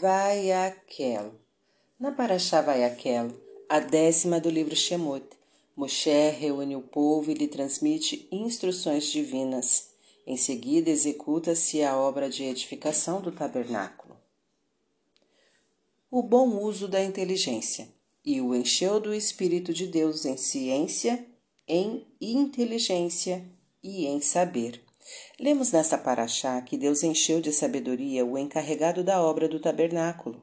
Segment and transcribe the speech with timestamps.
[0.00, 1.32] Vayakel.
[1.98, 3.32] Na Paraxá Vayakel,
[3.66, 5.24] a décima do livro Shemot,
[5.74, 9.90] Moshe reúne o povo e lhe transmite instruções divinas.
[10.26, 14.16] Em seguida, executa-se a obra de edificação do tabernáculo.
[16.10, 17.88] O bom uso da inteligência
[18.22, 21.24] e o encheu do Espírito de Deus em ciência,
[21.66, 23.42] em inteligência
[23.82, 24.85] e em saber.
[25.38, 30.42] Lemos nesta paraxá que Deus encheu de sabedoria o encarregado da obra do tabernáculo.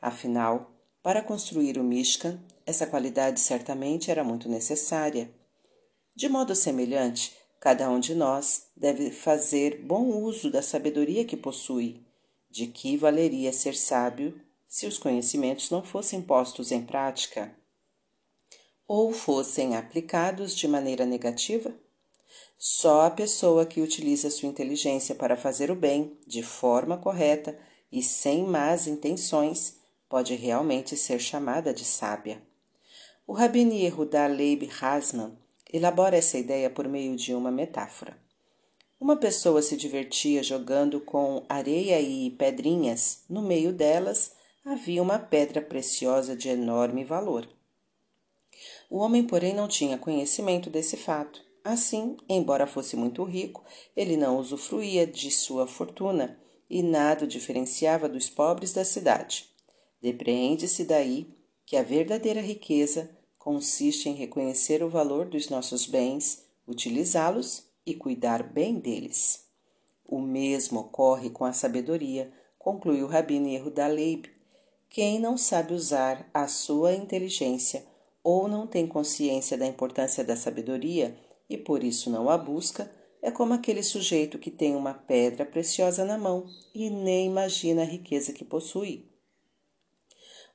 [0.00, 5.30] Afinal, para construir o Mishkan, essa qualidade certamente era muito necessária.
[6.14, 12.04] De modo semelhante, cada um de nós deve fazer bom uso da sabedoria que possui.
[12.50, 17.54] De que valeria ser sábio se os conhecimentos não fossem postos em prática
[18.86, 21.72] ou fossem aplicados de maneira negativa?
[22.58, 27.58] Só a pessoa que utiliza sua inteligência para fazer o bem de forma correta
[27.90, 32.42] e sem más intenções pode realmente ser chamada de sábia.
[33.26, 35.38] O Rabini Yehuda Leib Hasman
[35.72, 38.18] elabora essa ideia por meio de uma metáfora.
[39.00, 43.22] Uma pessoa se divertia jogando com areia e pedrinhas.
[43.30, 44.32] No meio delas
[44.64, 47.48] havia uma pedra preciosa de enorme valor.
[48.90, 51.40] O homem, porém, não tinha conhecimento desse fato.
[51.62, 53.62] Assim, embora fosse muito rico,
[53.94, 59.48] ele não usufruía de sua fortuna e nada o diferenciava dos pobres da cidade.
[60.00, 61.28] Depreende-se daí
[61.66, 68.42] que a verdadeira riqueza consiste em reconhecer o valor dos nossos bens, utilizá-los e cuidar
[68.42, 69.44] bem deles.
[70.06, 74.26] O mesmo ocorre com a sabedoria, concluiu Rabino Yehuda Leib.
[74.88, 77.84] Quem não sabe usar a sua inteligência
[78.22, 81.16] ou não tem consciência da importância da sabedoria,
[81.50, 86.04] e por isso não a busca, é como aquele sujeito que tem uma pedra preciosa
[86.04, 89.10] na mão e nem imagina a riqueza que possui.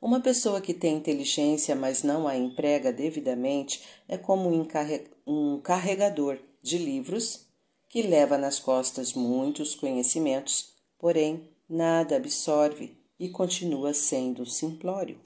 [0.02, 4.50] Uma pessoa que tem inteligência, mas não a emprega devidamente, é como
[5.28, 7.46] um carregador de livros
[7.90, 15.20] que leva nas costas muitos conhecimentos, porém nada absorve e continua sendo simplório.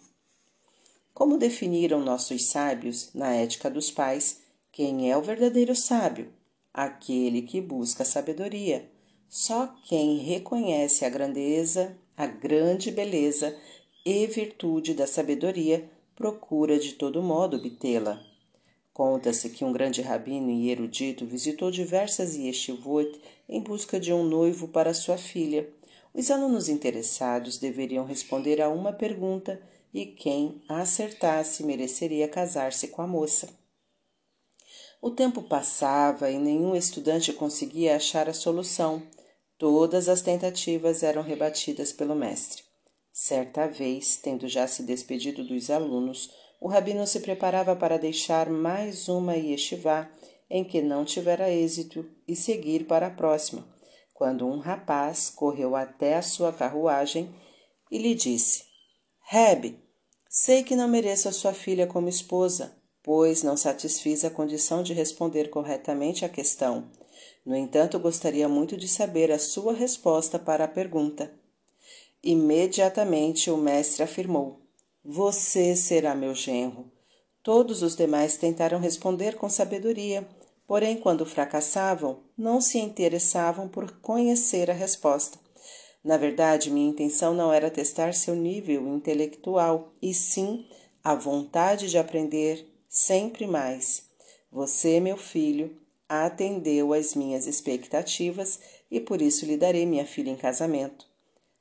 [1.14, 4.42] Como definiram nossos sábios na Ética dos Pais,
[4.80, 6.32] quem é o verdadeiro sábio?
[6.74, 8.90] Aquele que busca a sabedoria.
[9.28, 13.54] Só quem reconhece a grandeza, a grande beleza
[14.06, 15.84] e virtude da sabedoria
[16.16, 18.24] procura de todo modo obtê-la.
[18.94, 23.20] Conta-se que um grande rabino e erudito visitou diversas yeshivot
[23.50, 25.70] em busca de um noivo para sua filha.
[26.14, 29.62] Os alunos interessados deveriam responder a uma pergunta
[29.94, 33.59] e quem a acertasse mereceria casar-se com a moça.
[35.02, 39.02] O tempo passava e nenhum estudante conseguia achar a solução.
[39.58, 42.64] Todas as tentativas eram rebatidas pelo mestre.
[43.12, 46.30] Certa vez, tendo já se despedido dos alunos,
[46.60, 50.10] o rabino se preparava para deixar mais uma yeshivá
[50.50, 53.66] em que não tivera êxito e seguir para a próxima,
[54.14, 57.34] quando um rapaz correu até a sua carruagem
[57.92, 58.64] e lhe disse:
[59.22, 59.80] Rebe,
[60.30, 64.94] sei que não mereço a sua filha como esposa, pois não satisfiz a condição de
[64.94, 66.90] responder corretamente à questão.
[67.46, 71.32] No entanto, gostaria muito de saber a sua resposta para a pergunta.
[72.24, 74.62] Imediatamente o mestre afirmou:
[75.04, 76.92] Você será meu genro.
[77.42, 80.28] Todos os demais tentaram responder com sabedoria,
[80.68, 85.40] porém, quando fracassavam, não se interessavam por conhecer a resposta.
[86.04, 90.66] Na verdade, minha intenção não era testar seu nível intelectual, e sim
[91.04, 94.04] a vontade de aprender sempre mais.
[94.52, 95.78] Você, meu filho,
[96.08, 101.06] atendeu às minhas expectativas e por isso lhe darei minha filha em casamento.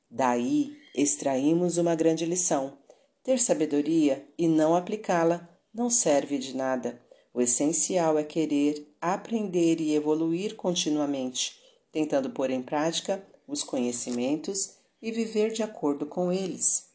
[0.09, 2.77] Daí extraímos uma grande lição.
[3.23, 6.99] Ter sabedoria e não aplicá-la não serve de nada.
[7.31, 11.59] O essencial é querer aprender e evoluir continuamente,
[11.91, 16.88] tentando pôr em prática os conhecimentos e viver de acordo com eles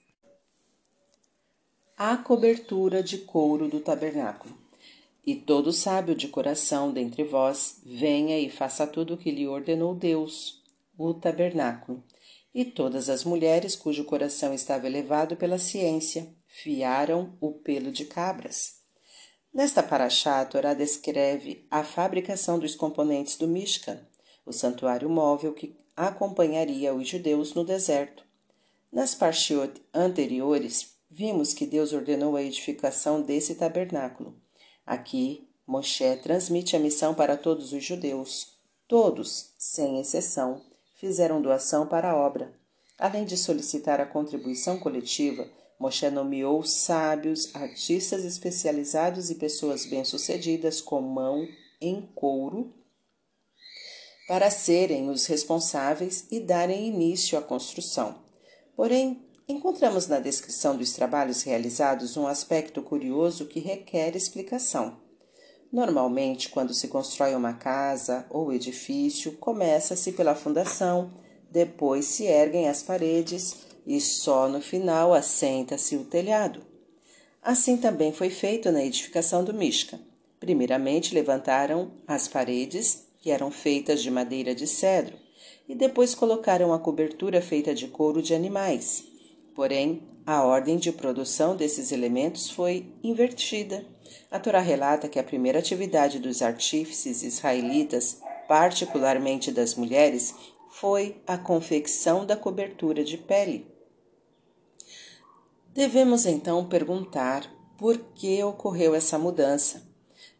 [1.96, 4.58] a cobertura de couro do tabernáculo.
[5.24, 9.94] E todo sábio de coração dentre vós, venha e faça tudo o que lhe ordenou
[9.94, 10.62] Deus,
[10.98, 12.02] o tabernáculo.
[12.52, 18.80] E todas as mulheres cujo coração estava elevado pela ciência, fiaram o pelo de cabras.
[19.52, 24.00] Nesta paraxá, Torá descreve a fabricação dos componentes do Mishkan,
[24.44, 28.24] o santuário móvel que acompanharia os judeus no deserto.
[28.92, 34.34] Nas parshiot anteriores, vimos que Deus ordenou a edificação desse tabernáculo.
[34.84, 38.56] Aqui, Moshe transmite a missão para todos os judeus.
[38.88, 40.60] Todos, sem exceção,
[40.96, 42.52] fizeram doação para a obra.
[42.98, 51.00] Além de solicitar a contribuição coletiva, Moshe nomeou sábios, artistas especializados e pessoas bem-sucedidas com
[51.00, 51.46] mão
[51.80, 52.74] em couro
[54.26, 58.16] para serem os responsáveis e darem início à construção.
[58.74, 64.96] Porém, encontramos na descrição dos trabalhos realizados um aspecto curioso que requer explicação.
[65.70, 71.12] Normalmente, quando se constrói uma casa ou edifício, começa-se pela fundação,
[71.50, 73.56] depois se erguem as paredes
[73.86, 76.62] e só no final assenta-se o telhado.
[77.42, 80.00] Assim também foi feito na edificação do Mishka.
[80.40, 85.16] Primeiramente levantaram as paredes, que eram feitas de madeira de cedro,
[85.68, 89.13] e depois colocaram a cobertura feita de couro de animais.
[89.54, 93.86] Porém, a ordem de produção desses elementos foi invertida.
[94.30, 100.34] A Torá relata que a primeira atividade dos artífices israelitas, particularmente das mulheres,
[100.70, 103.66] foi a confecção da cobertura de pele.
[105.72, 109.82] Devemos então perguntar por que ocorreu essa mudança.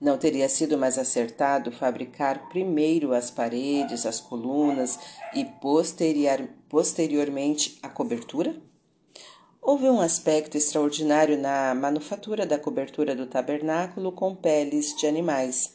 [0.01, 4.99] Não teria sido mais acertado fabricar primeiro as paredes, as colunas
[5.35, 8.61] e posterior, posteriormente a cobertura?
[9.67, 15.73] Houve um aspecto extraordinário na manufatura da cobertura do tabernáculo com peles de animais.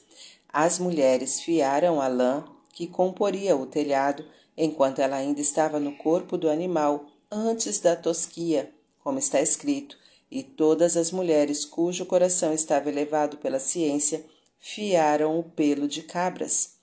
[0.47, 4.23] As mulheres fiaram a lã que comporia o telhado
[4.55, 9.97] enquanto ela ainda estava no corpo do animal antes da tosquia como está escrito,
[10.29, 14.23] e todas as mulheres cujo coração estava elevado pela ciência
[14.59, 16.75] fiaram o pelo de cabras.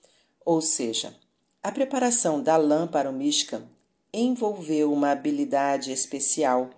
[0.45, 1.15] Ou seja,
[1.63, 3.63] a preparação da lã para o Mishkan
[4.13, 6.69] envolveu uma habilidade especial.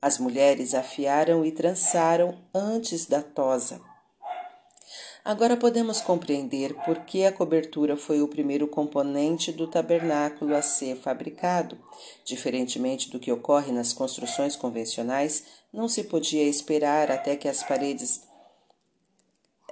[0.00, 3.80] As mulheres afiaram e trançaram antes da tosa.
[5.26, 10.96] Agora podemos compreender por que a cobertura foi o primeiro componente do tabernáculo a ser
[10.96, 11.76] fabricado.
[12.24, 18.22] Diferentemente do que ocorre nas construções convencionais, não se podia esperar até que as paredes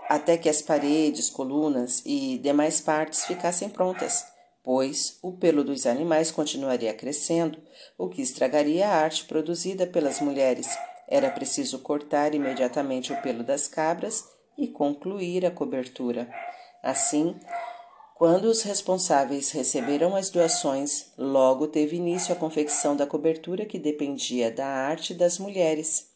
[0.08, 4.26] até que as paredes, colunas e demais partes ficassem prontas,
[4.64, 7.62] pois o pelo dos animais continuaria crescendo,
[7.98, 10.66] o que estragaria a arte produzida pelas mulheres.
[11.06, 14.24] Era preciso cortar imediatamente o pelo das cabras
[14.56, 16.28] e concluir a cobertura.
[16.82, 17.38] Assim,
[18.16, 24.50] quando os responsáveis receberam as doações, logo teve início a confecção da cobertura que dependia
[24.50, 26.08] da arte das mulheres.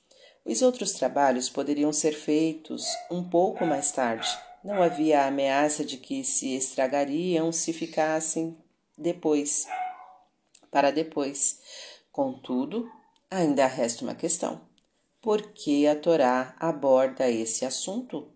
[0.43, 4.48] Os outros trabalhos poderiam ser feitos um pouco mais tarde.
[4.63, 8.57] Não havia ameaça de que se estragariam se ficassem
[8.97, 9.67] depois,
[10.71, 11.61] para depois.
[12.11, 12.91] Contudo,
[13.31, 14.61] ainda resta uma questão.
[15.21, 18.33] Por que a Torá aborda esse assunto?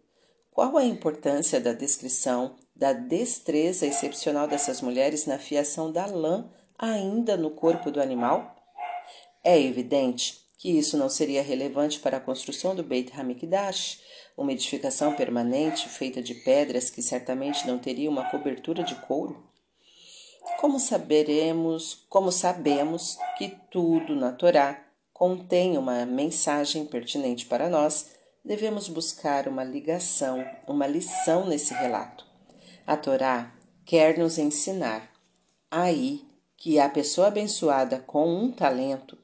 [0.50, 7.36] Qual a importância da descrição da destreza excepcional dessas mulheres na fiação da lã ainda
[7.36, 8.56] no corpo do animal?
[9.42, 13.98] É evidente que isso não seria relevante para a construção do Beit Hamikdash,
[14.36, 19.44] uma edificação permanente feita de pedras que certamente não teria uma cobertura de couro.
[20.60, 24.80] Como saberemos, como sabemos que tudo na Torá
[25.12, 28.12] contém uma mensagem pertinente para nós,
[28.44, 32.24] devemos buscar uma ligação, uma lição nesse relato.
[32.86, 33.52] A Torá
[33.84, 35.10] quer nos ensinar
[35.68, 36.24] aí
[36.56, 39.18] que a pessoa abençoada com um talento,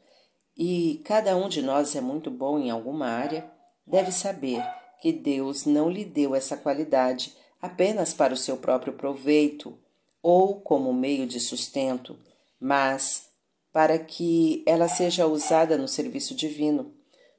[0.59, 3.49] e cada um de nós é muito bom em alguma área,
[3.87, 4.61] deve saber
[5.01, 9.79] que Deus não lhe deu essa qualidade apenas para o seu próprio proveito
[10.21, 12.19] ou como meio de sustento,
[12.59, 13.29] mas
[13.73, 16.93] para que ela seja usada no serviço divino.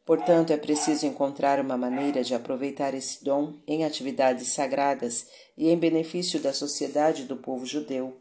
[0.05, 5.77] Portanto, é preciso encontrar uma maneira de aproveitar esse dom em atividades sagradas e em
[5.77, 8.17] benefício da sociedade do povo judeu.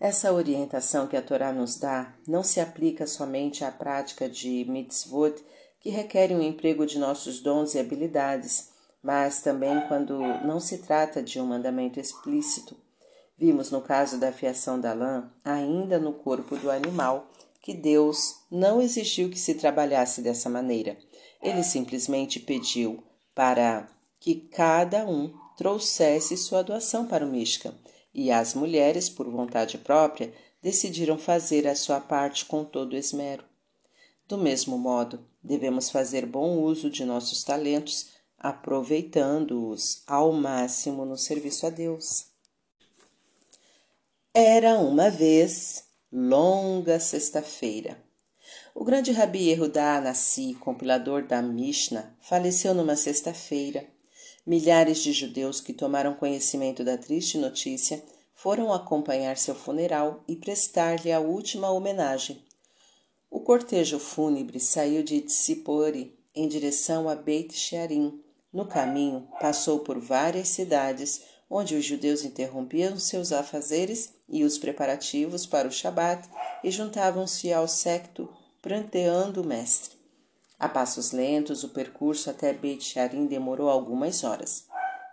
[0.00, 5.34] Essa orientação que a Torá nos dá não se aplica somente à prática de mitzvot,
[5.80, 8.70] que requerem um emprego de nossos dons e habilidades,
[9.02, 12.76] mas também quando não se trata de um mandamento explícito.
[13.38, 17.30] Vimos no caso da fiação da lã, ainda no corpo do animal,
[17.62, 20.96] que Deus não exigiu que se trabalhasse dessa maneira.
[21.42, 23.02] Ele simplesmente pediu
[23.34, 23.88] para
[24.18, 27.74] que cada um trouxesse sua doação para o Mishka,
[28.16, 30.32] e as mulheres, por vontade própria,
[30.62, 33.44] decidiram fazer a sua parte com todo esmero.
[34.26, 38.08] Do mesmo modo, devemos fazer bom uso de nossos talentos,
[38.38, 42.24] aproveitando-os ao máximo no serviço a Deus.
[44.32, 48.02] Era uma vez longa sexta-feira.
[48.74, 53.86] O grande Rabi Erudá Nassi, compilador da Mishnah, faleceu numa sexta-feira.
[54.46, 58.00] Milhares de judeus que tomaram conhecimento da triste notícia
[58.32, 62.40] foram acompanhar seu funeral e prestar-lhe a última homenagem.
[63.28, 68.22] O cortejo fúnebre saiu de Tsipori em direção a Beit Shearim.
[68.52, 75.44] No caminho, passou por várias cidades onde os judeus interrompiam seus afazeres e os preparativos
[75.44, 76.28] para o Shabat
[76.62, 78.28] e juntavam-se ao secto
[78.62, 79.95] pranteando o mestre.
[80.58, 84.66] A passos lentos, o percurso até Beit Sharim demorou algumas horas.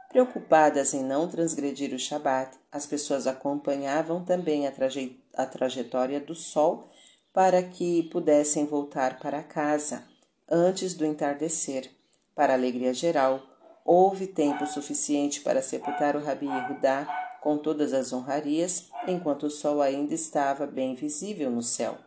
[0.09, 6.35] Preocupadas em não transgredir o Shabat, as pessoas acompanhavam também a, traje a trajetória do
[6.35, 6.89] sol
[7.33, 10.07] para que pudessem voltar para casa
[10.50, 11.89] antes do entardecer.
[12.35, 13.41] Para alegria geral,
[13.83, 17.07] houve tempo suficiente para sepultar o Rabi Yehudá
[17.41, 21.97] com todas as honrarias, enquanto o sol ainda estava bem visível no céu.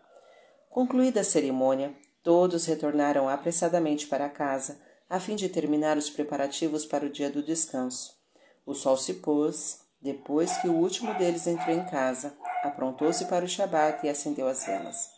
[0.70, 1.94] Concluída a cerimônia,
[2.26, 7.40] Todos retornaram apressadamente para casa, a fim de terminar os preparativos para o dia do
[7.40, 8.16] descanso.
[8.66, 13.48] O sol se pôs, depois que o último deles entrou em casa, aprontou-se para o
[13.48, 15.08] Shabat e acendeu as velas.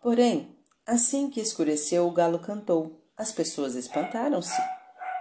[0.00, 3.00] Porém, assim que escureceu, o galo cantou.
[3.16, 4.60] As pessoas espantaram-se.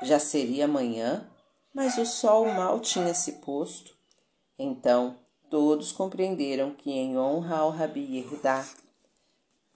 [0.01, 1.29] Já seria manhã,
[1.71, 3.95] mas o sol mal tinha se posto.
[4.57, 5.19] Então,
[5.51, 8.65] todos compreenderam que, em honra ao Rabi Yehudá,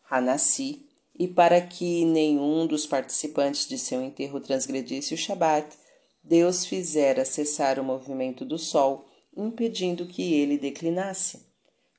[0.09, 0.85] Hanassi,
[1.17, 5.77] e para que nenhum dos participantes de seu enterro transgredisse o Shabat,
[6.23, 11.45] Deus fizera cessar o movimento do Sol, impedindo que ele declinasse.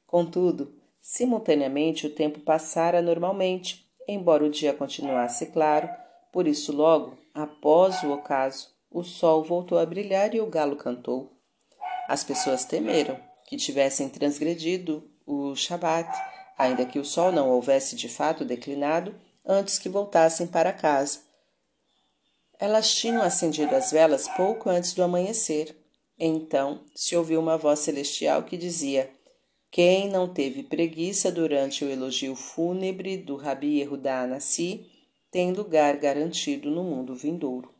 [0.07, 5.89] Contudo, simultaneamente o tempo passara normalmente, embora o dia continuasse claro,
[6.33, 11.33] por isso logo, após o ocaso, o sol voltou a brilhar e o galo cantou.
[12.09, 16.09] As pessoas temeram que tivessem transgredido o Shabat
[16.57, 21.21] ainda que o sol não houvesse de fato declinado antes que voltassem para casa.
[22.59, 25.77] Elas tinham acendido as velas pouco antes do amanhecer.
[26.19, 29.11] Então se ouviu uma voz celestial que dizia:
[29.71, 34.91] Quem não teve preguiça durante o elogio fúnebre do Rabi Yehudá Anassi
[35.31, 37.76] tem lugar garantido no mundo vindouro.